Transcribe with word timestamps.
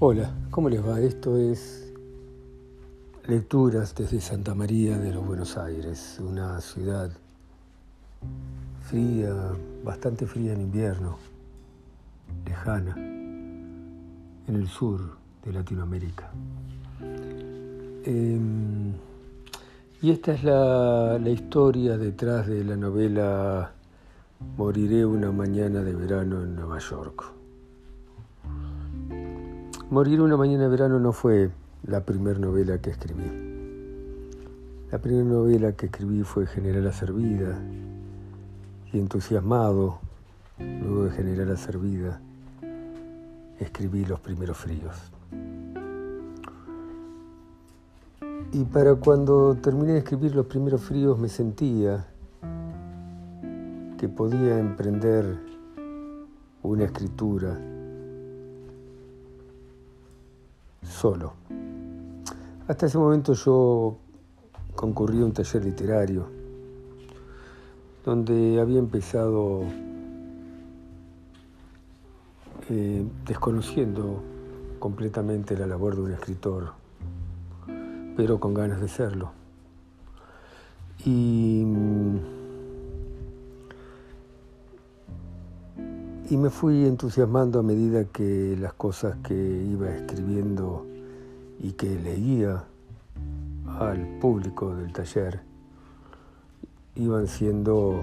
Hola, 0.00 0.28
¿cómo 0.50 0.68
les 0.68 0.84
va? 0.84 1.00
Esto 1.00 1.38
es 1.38 1.92
Lecturas 3.28 3.94
desde 3.94 4.20
Santa 4.20 4.52
María 4.52 4.98
de 4.98 5.14
los 5.14 5.24
Buenos 5.24 5.56
Aires, 5.56 6.18
una 6.20 6.60
ciudad 6.60 7.12
fría, 8.82 9.32
bastante 9.84 10.26
fría 10.26 10.52
en 10.52 10.62
invierno, 10.62 11.16
lejana, 12.44 12.96
en 12.96 13.76
el 14.48 14.66
sur 14.66 15.00
de 15.44 15.52
Latinoamérica. 15.52 16.28
Em, 18.04 18.94
y 20.02 20.10
esta 20.10 20.34
es 20.34 20.42
la, 20.42 21.20
la 21.20 21.30
historia 21.30 21.96
detrás 21.96 22.48
de 22.48 22.64
la 22.64 22.76
novela 22.76 23.70
Moriré 24.56 25.06
una 25.06 25.30
mañana 25.30 25.82
de 25.82 25.94
verano 25.94 26.42
en 26.42 26.56
Nueva 26.56 26.80
York. 26.80 27.43
Morir 29.94 30.20
una 30.20 30.36
mañana 30.36 30.64
de 30.64 30.70
verano 30.70 30.98
no 30.98 31.12
fue 31.12 31.52
la 31.86 32.00
primera 32.00 32.36
novela 32.36 32.78
que 32.78 32.90
escribí. 32.90 33.30
La 34.90 34.98
primera 34.98 35.24
novela 35.24 35.70
que 35.70 35.86
escribí 35.86 36.24
fue 36.24 36.48
General 36.48 36.88
a 36.88 36.92
Servida 36.92 37.62
y 38.92 38.98
entusiasmado, 38.98 40.00
luego 40.58 41.04
de 41.04 41.10
General 41.12 41.52
a 41.52 41.56
Servida, 41.56 42.20
escribí 43.60 44.04
Los 44.04 44.18
primeros 44.18 44.56
fríos. 44.56 44.96
Y 48.52 48.64
para 48.64 48.96
cuando 48.96 49.54
terminé 49.54 49.92
de 49.92 49.98
escribir 49.98 50.34
Los 50.34 50.46
primeros 50.46 50.80
fríos 50.82 51.20
me 51.20 51.28
sentía 51.28 52.04
que 53.96 54.08
podía 54.08 54.58
emprender 54.58 55.38
una 56.64 56.82
escritura 56.82 57.56
solo. 60.84 61.34
Hasta 62.68 62.86
ese 62.86 62.98
momento 62.98 63.34
yo 63.34 63.98
concurrí 64.74 65.20
a 65.20 65.24
un 65.24 65.32
taller 65.32 65.64
literario 65.64 66.26
donde 68.04 68.60
había 68.60 68.78
empezado 68.78 69.62
eh, 72.70 73.04
desconociendo 73.26 74.22
completamente 74.78 75.56
la 75.56 75.66
labor 75.66 75.96
de 75.96 76.02
un 76.02 76.12
escritor, 76.12 76.72
pero 78.16 78.40
con 78.40 78.54
ganas 78.54 78.80
de 78.80 78.88
serlo. 78.88 79.32
Y, 81.04 81.64
y 86.30 86.38
me 86.38 86.48
fui 86.48 86.86
entusiasmando 86.86 87.60
a 87.60 87.62
medida 87.62 88.04
que 88.06 88.56
las 88.58 88.72
cosas 88.72 89.16
que 89.22 89.34
iba 89.34 89.90
escribiendo 89.90 90.86
y 91.60 91.72
que 91.72 91.98
leía 92.00 92.64
al 93.78 94.18
público 94.20 94.74
del 94.74 94.92
taller 94.92 95.40
iban 96.94 97.26
siendo, 97.26 98.02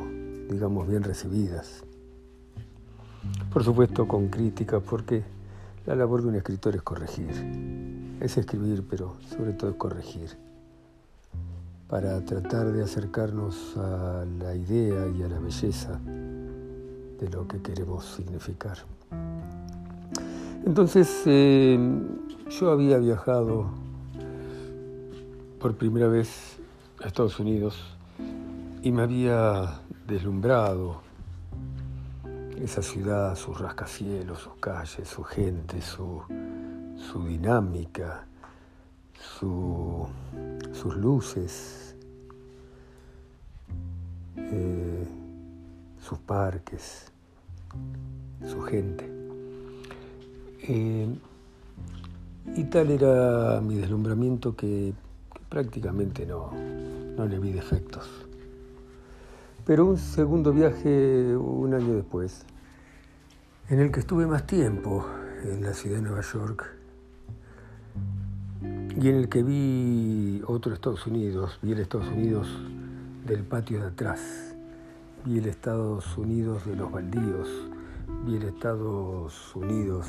digamos, 0.49 0.87
bien 0.87 1.03
recibidas. 1.03 1.83
Por 3.51 3.63
supuesto 3.63 4.07
con 4.07 4.27
críticas, 4.27 4.83
porque 4.87 5.23
la 5.87 5.95
labor 5.95 6.21
de 6.21 6.29
un 6.29 6.35
escritor 6.35 6.75
es 6.75 6.83
corregir, 6.83 7.31
es 8.19 8.37
escribir, 8.37 8.85
pero 8.87 9.15
sobre 9.35 9.53
todo 9.53 9.71
es 9.71 9.77
corregir, 9.77 10.29
para 11.87 12.23
tratar 12.23 12.71
de 12.71 12.83
acercarnos 12.83 13.75
a 13.77 14.25
la 14.39 14.55
idea 14.55 15.07
y 15.07 15.23
a 15.23 15.27
la 15.27 15.39
belleza 15.39 15.99
de 17.21 17.29
lo 17.29 17.47
que 17.47 17.61
queremos 17.61 18.03
significar. 18.03 18.77
Entonces, 20.65 21.21
eh, 21.27 21.79
yo 22.49 22.71
había 22.71 22.97
viajado 22.97 23.69
por 25.59 25.75
primera 25.75 26.07
vez 26.07 26.57
a 27.03 27.07
Estados 27.07 27.39
Unidos 27.39 27.79
y 28.81 28.91
me 28.91 29.03
había 29.03 29.81
deslumbrado 30.07 31.01
esa 32.57 32.81
ciudad, 32.81 33.35
sus 33.35 33.59
rascacielos, 33.59 34.39
sus 34.39 34.55
calles, 34.55 35.07
su 35.07 35.23
gente, 35.23 35.79
su, 35.81 36.23
dinámica, 37.27 38.25
su, 39.39 40.07
sus 40.73 40.95
luces, 40.95 41.95
eh, 44.37 45.07
sus 45.99 46.17
parques 46.19 47.11
su 48.47 48.61
gente. 48.61 49.09
Eh, 50.63 51.07
y 52.55 52.63
tal 52.65 52.91
era 52.91 53.61
mi 53.61 53.75
deslumbramiento 53.75 54.55
que, 54.55 54.93
prácticamente 55.51 56.25
no, 56.25 56.51
no 57.17 57.25
le 57.25 57.37
vi 57.37 57.51
defectos. 57.51 58.09
Pero 59.65 59.85
un 59.85 59.97
segundo 59.97 60.53
viaje, 60.53 61.35
un 61.35 61.73
año 61.73 61.93
después, 61.93 62.45
en 63.69 63.79
el 63.79 63.91
que 63.91 63.99
estuve 63.99 64.25
más 64.25 64.47
tiempo 64.47 65.05
en 65.43 65.61
la 65.61 65.73
ciudad 65.73 65.97
de 65.97 66.03
Nueva 66.03 66.21
York 66.21 66.65
y 68.99 69.09
en 69.09 69.15
el 69.15 69.27
que 69.27 69.43
vi 69.43 70.41
otro 70.47 70.73
Estados 70.73 71.05
Unidos, 71.05 71.59
vi 71.61 71.73
el 71.73 71.79
Estados 71.79 72.07
Unidos 72.07 72.47
del 73.25 73.43
patio 73.43 73.81
de 73.81 73.87
atrás, 73.87 74.50
vi 75.25 75.37
el 75.37 75.45
Estados 75.45 76.17
Unidos 76.17 76.65
de 76.65 76.75
los 76.75 76.91
baldíos, 76.91 77.47
vi 78.25 78.37
el 78.37 78.43
Estados 78.43 79.55
Unidos 79.55 80.07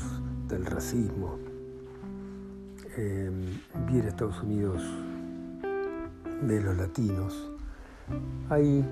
del 0.49 0.65
racismo, 0.65 1.39
vi 2.97 3.99
el 3.99 4.07
Estados 4.07 4.43
Unidos 4.43 4.83
de 6.43 6.61
los 6.63 6.77
latinos. 6.77 7.51
Ahí 8.49 8.85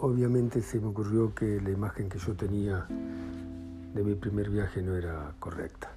obviamente 0.00 0.62
se 0.62 0.80
me 0.80 0.88
ocurrió 0.88 1.34
que 1.34 1.60
la 1.60 1.70
imagen 1.70 2.08
que 2.08 2.18
yo 2.18 2.34
tenía 2.34 2.86
de 2.88 4.02
mi 4.02 4.14
primer 4.14 4.48
viaje 4.48 4.80
no 4.82 4.96
era 4.96 5.34
correcta. 5.38 5.90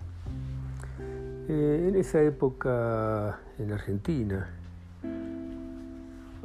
Eh, 1.48 1.88
en 1.90 1.96
esa 1.96 2.22
época 2.22 3.40
en 3.58 3.72
Argentina 3.72 4.50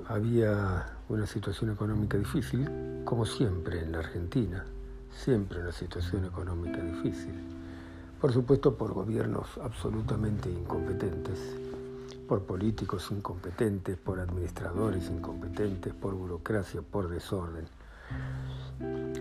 había 0.09 0.98
una 1.09 1.27
situación 1.27 1.71
económica 1.71 2.17
difícil, 2.19 2.69
como 3.05 3.25
siempre 3.25 3.81
en 3.81 3.93
la 3.93 3.99
Argentina 3.99 4.65
siempre 5.19 5.61
una 5.61 5.73
situación 5.73 6.25
económica 6.25 6.81
difícil. 6.81 7.35
Por 8.21 8.33
supuesto 8.33 8.77
por 8.77 8.93
gobiernos 8.93 9.47
absolutamente 9.63 10.51
incompetentes, 10.51 11.39
por 12.27 12.43
políticos 12.43 13.09
incompetentes, 13.11 13.97
por 13.97 14.21
administradores 14.21 15.09
incompetentes, 15.09 15.93
por 15.95 16.15
burocracia, 16.15 16.83
por 16.83 17.09
desorden. 17.09 17.67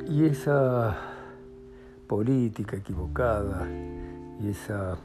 Y 0.10 0.26
esa 0.26 0.96
política 2.08 2.78
equivocada 2.78 3.68
y 4.42 4.50
esa 4.50 4.98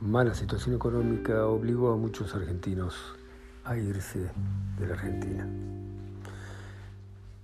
mala 0.00 0.34
situación 0.34 0.76
económica 0.76 1.46
obligó 1.46 1.92
a 1.92 1.96
muchos 1.96 2.34
argentinos 2.34 2.94
a 3.70 3.76
irse 3.76 4.18
de 4.80 4.86
la 4.86 4.94
Argentina. 4.94 5.46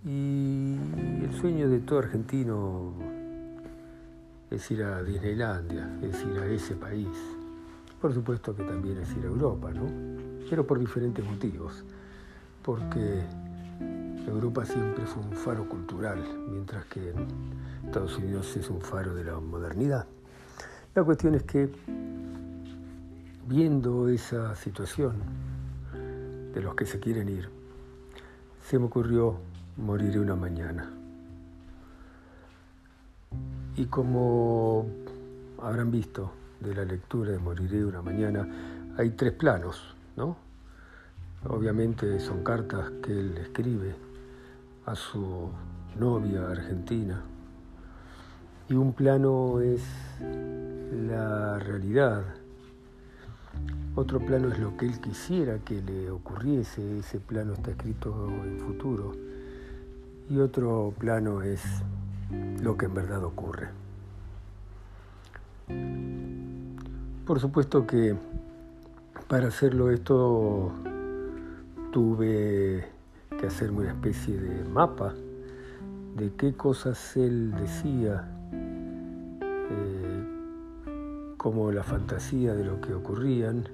Y 0.05 0.77
el 1.23 1.33
sueño 1.41 1.69
de 1.69 1.79
todo 1.79 2.01
argentino 2.01 2.95
es 4.51 4.69
ir 4.73 4.83
a 4.83 5.05
Disneylandia, 5.05 5.89
es 6.03 6.21
ir 6.25 6.41
a 6.41 6.47
ese 6.47 6.75
país. 6.75 7.17
Por 8.01 8.13
supuesto 8.13 8.57
que 8.57 8.65
también 8.65 8.99
es 8.99 9.11
ir 9.17 9.23
a 9.23 9.29
Europa, 9.29 9.71
¿no? 9.71 9.87
Pero 10.51 10.67
por 10.67 10.81
diferentes 10.81 11.25
motivos. 11.25 11.85
Porque 12.65 13.23
Europa 14.27 14.65
siempre 14.65 15.07
fue 15.07 15.23
un 15.23 15.33
faro 15.33 15.69
cultural, 15.69 16.19
mientras 16.51 16.87
que 16.87 17.15
Estados 17.85 18.19
Unidos 18.19 18.57
es 18.57 18.69
un 18.69 18.81
faro 18.81 19.15
de 19.15 19.23
la 19.23 19.39
modernidad. 19.39 20.07
La 20.93 21.05
cuestión 21.05 21.37
es 21.37 21.45
que, 21.45 21.71
viendo 23.47 24.09
esa 24.09 24.57
situación 24.57 25.15
de 26.57 26.63
los 26.63 26.75
que 26.75 26.87
se 26.87 26.99
quieren 26.99 27.29
ir, 27.29 27.51
se 28.67 28.79
me 28.79 28.87
ocurrió 28.87 29.37
moriré 29.77 30.19
una 30.19 30.37
mañana. 30.37 30.91
Y 33.77 33.85
como 33.85 34.87
habrán 35.63 35.91
visto 35.91 36.33
de 36.61 36.75
la 36.75 36.87
lectura 36.87 37.33
de 37.33 37.39
Moriré 37.39 37.85
una 37.85 38.01
mañana, 38.01 38.49
hay 38.97 39.11
tres 39.11 39.35
planos, 39.35 39.95
¿no? 40.17 40.39
Obviamente 41.47 42.19
son 42.21 42.43
cartas 42.43 42.91
que 43.03 43.13
él 43.13 43.37
escribe 43.37 43.95
a 44.87 44.95
su 44.95 45.51
novia 45.99 46.49
argentina. 46.51 47.21
Y 48.71 48.75
un 48.77 48.95
plano 48.95 49.61
es 49.61 49.83
la 51.07 51.59
realidad. 51.59 52.25
Otro 53.97 54.21
plano 54.21 54.49
es 54.53 54.59
lo 54.59 54.77
que 54.77 54.87
él 54.87 55.01
quisiera 55.01 55.59
que 55.59 55.83
le 55.83 56.11
ocurriese. 56.11 56.99
Ese 56.99 57.19
plano 57.19 57.55
está 57.55 57.71
escrito 57.71 58.29
en 58.45 58.61
futuro 58.61 59.13
y 60.29 60.39
otro 60.39 60.93
plano 60.99 61.43
es 61.43 61.63
lo 62.61 62.77
que 62.77 62.87
en 62.87 62.95
verdad 62.95 63.25
ocurre. 63.25 63.69
por 67.27 67.41
supuesto 67.41 67.87
que 67.87 68.15
para 69.27 69.49
hacerlo 69.49 69.91
esto 69.91 70.71
tuve 71.91 72.87
que 73.41 73.47
hacerme 73.47 73.81
una 73.81 73.91
especie 73.91 74.39
de 74.39 74.65
mapa 74.65 75.13
de 76.17 76.33
qué 76.35 76.55
cosas 76.55 77.17
él 77.17 77.53
decía, 77.61 78.29
como 81.47 81.71
la 81.71 81.85
fantasía 81.85 82.55
de 82.55 82.65
lo 82.65 82.81
que 82.81 82.93
ocurrían, 82.93 83.69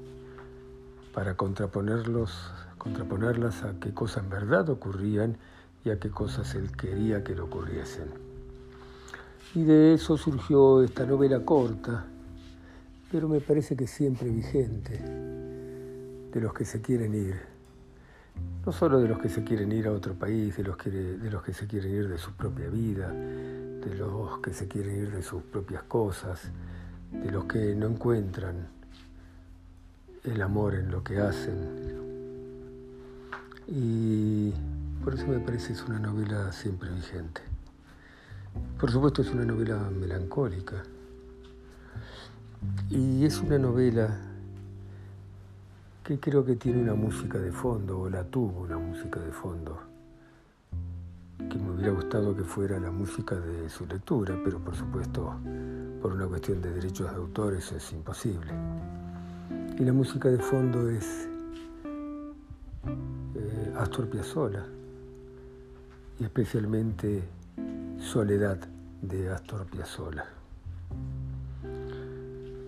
para 1.15 1.39
contraponerlos, 1.39 2.53
contraponerlas 2.77 3.63
a 3.63 3.81
qué 3.81 3.95
cosas 3.95 4.25
en 4.25 4.29
verdad 4.29 4.69
ocurrían 4.69 5.39
y 5.83 5.89
a 5.89 5.99
qué 5.99 6.11
cosas 6.11 6.55
él 6.55 6.71
quería 6.77 7.25
que 7.25 7.35
le 7.35 7.41
ocurriesen. 7.41 8.09
Y 9.55 9.63
de 9.63 9.95
eso 9.95 10.19
surgió 10.19 10.83
esta 10.83 11.07
novela 11.07 11.47
corta, 11.47 12.05
pero 13.11 13.27
me 13.27 13.41
parece 13.41 13.75
que 13.75 13.87
siempre 13.87 14.29
vigente, 14.29 14.99
de 16.31 16.41
los 16.43 16.53
que 16.53 16.67
se 16.67 16.83
quieren 16.83 17.15
ir. 17.15 17.41
No 18.67 18.73
solo 18.73 19.01
de 19.01 19.09
los 19.09 19.19
que 19.19 19.31
se 19.31 19.45
quieren 19.45 19.73
ir 19.73 19.87
a 19.87 19.93
otro 19.93 20.13
país, 20.13 20.59
de 20.59 20.65
los 20.65 20.77
que, 20.77 20.91
de 20.91 21.31
los 21.31 21.43
que 21.43 21.55
se 21.55 21.67
quieren 21.67 21.91
ir 21.91 22.09
de 22.11 22.19
su 22.19 22.33
propia 22.33 22.69
vida, 22.69 23.11
de 23.11 23.95
los 23.97 24.41
que 24.41 24.53
se 24.53 24.69
quieren 24.69 24.95
ir 25.05 25.11
de 25.11 25.23
sus 25.23 25.43
propias 25.43 25.85
cosas, 25.85 26.51
de 27.13 27.31
los 27.31 27.45
que 27.45 27.75
no 27.75 27.87
encuentran 27.87 28.69
el 30.25 30.43
amor 30.43 30.75
en 30.75 30.91
lo 30.91 31.03
que 31.03 31.19
hacen. 31.19 31.83
Y 33.67 34.53
por 35.05 35.15
eso 35.15 35.27
me 35.27 35.39
parece 35.39 35.69
que 35.69 35.73
es 35.75 35.83
una 35.83 35.99
novela 35.99 36.53
siempre 36.53 36.91
vigente. 36.91 37.43
Por 38.79 38.91
supuesto 38.91 39.23
es 39.23 39.31
una 39.31 39.45
novela 39.45 39.79
melancólica, 39.91 40.83
y 42.91 43.25
es 43.25 43.41
una 43.41 43.59
novela 43.59 44.19
que 46.05 46.19
creo 46.21 46.45
que 46.45 46.57
tiene 46.57 46.83
una 46.83 46.95
música 46.95 47.39
de 47.39 47.53
fondo, 47.53 48.01
o 48.01 48.11
la 48.11 48.25
tuvo 48.25 48.61
una 48.63 48.79
música 48.79 49.21
de 49.21 49.33
fondo, 49.33 49.81
que 51.49 51.59
me 51.59 51.71
hubiera 51.71 51.93
gustado 51.93 52.37
que 52.37 52.45
fuera 52.45 52.79
la 52.79 52.91
música 52.91 53.37
de 53.37 53.71
su 53.71 53.87
lectura, 53.87 54.39
pero 54.45 54.59
por 54.59 54.77
supuesto 54.77 55.37
por 56.03 56.13
una 56.13 56.27
cuestión 56.27 56.61
de 56.61 56.73
derechos 56.73 57.09
de 57.13 57.17
autor 57.17 57.55
eso 57.55 57.77
es 57.77 57.93
imposible. 57.93 58.53
Y 59.79 59.85
la 59.85 59.93
música 59.93 60.29
de 60.29 60.39
fondo 60.39 60.89
es 60.91 61.29
eh, 63.37 63.73
Astor 63.77 64.09
Piazzolla, 64.09 64.67
y 66.19 66.25
especialmente 66.25 67.23
Soledad 68.01 68.59
de 69.01 69.31
Astor 69.31 69.65
Piazzolla. 69.67 70.25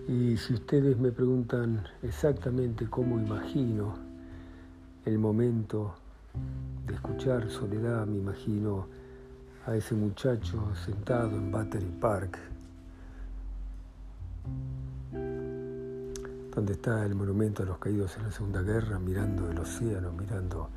Y 0.07 0.37
si 0.37 0.53
ustedes 0.53 0.97
me 0.97 1.11
preguntan 1.11 1.83
exactamente 2.03 2.87
cómo 2.89 3.19
imagino 3.19 3.95
el 5.03 5.19
momento 5.19 5.93
de 6.87 6.93
escuchar 6.93 7.49
Soledad, 7.49 8.05
me 8.05 8.17
imagino 8.17 8.87
a 9.65 9.75
ese 9.75 9.93
muchacho 9.93 10.73
sentado 10.85 11.31
en 11.31 11.51
Battery 11.51 11.91
Park, 11.99 12.54
donde 16.55 16.73
está 16.73 17.05
el 17.05 17.15
monumento 17.15 17.63
a 17.63 17.65
los 17.65 17.79
caídos 17.79 18.15
en 18.15 18.23
la 18.23 18.31
Segunda 18.31 18.61
Guerra, 18.61 18.97
mirando 18.97 19.51
el 19.51 19.59
océano, 19.59 20.13
mirando 20.13 20.69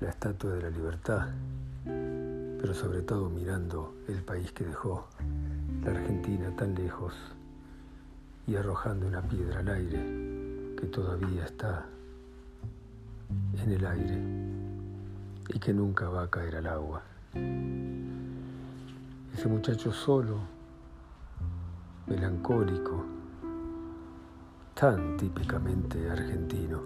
la 0.00 0.10
Estatua 0.10 0.52
de 0.52 0.62
la 0.62 0.70
Libertad, 0.70 1.26
pero 1.84 2.72
sobre 2.72 3.02
todo 3.02 3.28
mirando 3.28 3.96
el 4.06 4.22
país 4.22 4.52
que 4.52 4.64
dejó, 4.64 5.08
la 5.82 5.90
Argentina 5.90 6.54
tan 6.54 6.74
lejos 6.76 7.14
y 8.46 8.54
arrojando 8.54 9.08
una 9.08 9.20
piedra 9.22 9.58
al 9.58 9.68
aire 9.68 9.98
que 10.76 10.86
todavía 10.86 11.44
está 11.44 11.84
en 13.60 13.72
el 13.72 13.86
aire 13.86 14.22
y 15.48 15.58
que 15.58 15.72
nunca 15.74 16.08
va 16.08 16.22
a 16.22 16.30
caer 16.30 16.56
al 16.56 16.66
agua. 16.68 17.02
Ese 19.34 19.48
muchacho 19.48 19.92
solo, 19.92 20.38
melancólico, 22.06 23.04
tan 24.78 25.16
típicamente 25.16 26.08
argentino, 26.08 26.80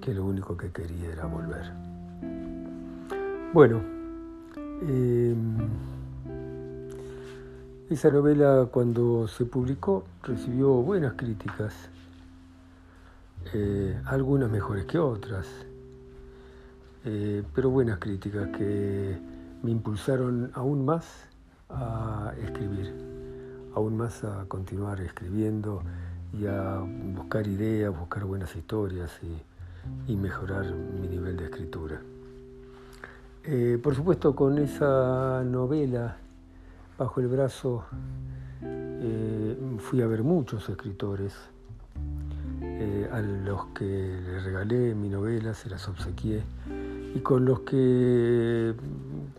que 0.00 0.12
lo 0.12 0.24
único 0.24 0.56
que 0.56 0.72
quería 0.72 1.12
era 1.12 1.26
volver. 1.26 1.70
Bueno, 3.52 3.80
eh, 4.82 5.36
esa 7.88 8.10
novela 8.10 8.66
cuando 8.68 9.28
se 9.28 9.44
publicó 9.44 10.02
recibió 10.24 10.70
buenas 10.70 11.12
críticas, 11.12 11.72
eh, 13.54 13.96
algunas 14.06 14.50
mejores 14.50 14.84
que 14.86 14.98
otras, 14.98 15.46
eh, 17.04 17.44
pero 17.54 17.70
buenas 17.70 18.00
críticas 18.00 18.48
que 18.56 19.16
me 19.62 19.70
impulsaron 19.70 20.50
aún 20.54 20.84
más 20.84 21.06
a 21.70 22.32
escribir, 22.42 22.92
aún 23.72 23.96
más 23.96 24.24
a 24.24 24.46
continuar 24.48 25.00
escribiendo 25.00 25.84
y 26.38 26.46
a 26.46 26.80
buscar 27.14 27.46
ideas, 27.46 27.96
buscar 27.96 28.24
buenas 28.24 28.54
historias 28.56 29.10
y, 29.22 30.14
mejorar 30.14 30.72
mi 30.72 31.08
nivel 31.08 31.36
de 31.36 31.44
escritura. 31.46 32.00
Eh, 33.44 33.80
por 33.82 33.96
supuesto, 33.96 34.36
con 34.36 34.58
esa 34.58 35.42
novela 35.44 36.16
bajo 36.96 37.20
el 37.20 37.26
brazo 37.26 37.84
eh, 38.62 39.56
fui 39.78 40.00
a 40.00 40.06
ver 40.06 40.22
muchos 40.22 40.68
escritores 40.68 41.32
eh, 42.60 43.08
a 43.10 43.20
los 43.20 43.66
que 43.74 44.20
les 44.24 44.44
regalé 44.44 44.94
mi 44.94 45.08
novela, 45.08 45.54
se 45.54 45.68
las 45.68 45.88
obsequié 45.88 46.42
y 47.14 47.18
con 47.20 47.44
los 47.44 47.60
que 47.60 48.74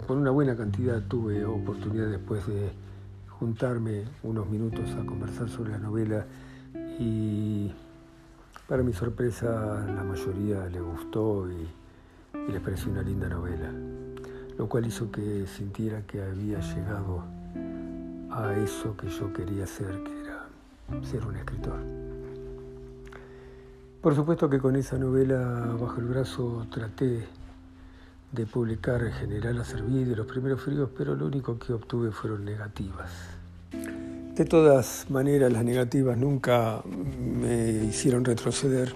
con 0.05 0.17
una 0.17 0.31
buena 0.31 0.57
cantidad 0.57 1.01
tuve 1.07 1.45
oportunidad 1.45 2.07
después 2.07 2.45
de 2.45 2.71
juntarme 3.29 4.03
unos 4.23 4.49
minutos 4.49 4.91
a 4.95 5.05
conversar 5.05 5.49
sobre 5.49 5.71
la 5.71 5.77
novela 5.77 6.25
y 6.99 7.71
para 8.67 8.83
mi 8.83 8.93
sorpresa 8.93 9.85
la 9.95 10.03
mayoría 10.03 10.65
le 10.67 10.79
gustó 10.79 11.47
y, 11.49 11.67
y 12.47 12.51
les 12.51 12.61
pareció 12.61 12.91
una 12.91 13.01
linda 13.01 13.27
novela, 13.27 13.71
lo 14.57 14.67
cual 14.67 14.85
hizo 14.85 15.11
que 15.11 15.45
sintiera 15.47 16.01
que 16.01 16.21
había 16.21 16.59
llegado 16.59 17.23
a 18.31 18.53
eso 18.55 18.95
que 18.97 19.09
yo 19.09 19.31
quería 19.33 19.67
ser, 19.67 20.03
que 20.03 20.21
era 20.21 20.45
ser 21.03 21.25
un 21.25 21.35
escritor. 21.35 21.79
Por 24.01 24.15
supuesto 24.15 24.49
que 24.49 24.59
con 24.59 24.75
esa 24.75 24.97
novela 24.97 25.75
bajo 25.79 25.99
el 25.99 26.05
brazo 26.05 26.67
traté 26.69 27.25
de 28.31 28.45
publicar 28.47 29.01
General 29.11 29.61
Acerví 29.61 30.03
de 30.03 30.15
los 30.15 30.25
primeros 30.25 30.59
fríos, 30.61 30.89
pero 30.97 31.15
lo 31.15 31.27
único 31.27 31.57
que 31.59 31.71
obtuve 31.71 32.11
fueron 32.11 32.43
negativas. 32.43 33.11
De 34.35 34.45
todas 34.45 35.09
maneras, 35.09 35.51
las 35.51 35.63
negativas 35.63 36.17
nunca 36.17 36.81
me 36.85 37.85
hicieron 37.85 38.25
retroceder, 38.25 38.95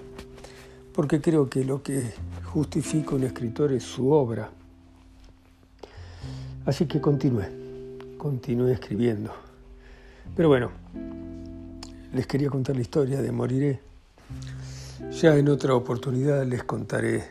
porque 0.92 1.20
creo 1.20 1.48
que 1.48 1.64
lo 1.64 1.82
que 1.82 2.12
justifica 2.44 3.14
un 3.14 3.24
escritor 3.24 3.72
es 3.72 3.84
su 3.84 4.10
obra. 4.10 4.50
Así 6.66 6.86
que 6.86 7.00
continué 7.00 7.68
continué 8.18 8.72
escribiendo. 8.72 9.32
Pero 10.36 10.48
bueno, 10.48 10.70
les 12.12 12.26
quería 12.26 12.50
contar 12.50 12.76
la 12.76 12.82
historia 12.82 13.22
de 13.22 13.32
Moriré. 13.32 13.80
Ya 15.12 15.34
en 15.36 15.48
otra 15.48 15.74
oportunidad 15.74 16.44
les 16.44 16.64
contaré 16.64 17.24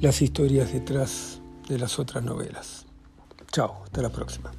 las 0.00 0.22
historias 0.22 0.72
detrás 0.72 1.40
de 1.68 1.78
las 1.78 1.98
otras 1.98 2.24
novelas. 2.24 2.86
Chao, 3.52 3.82
hasta 3.84 4.00
la 4.00 4.10
próxima. 4.10 4.50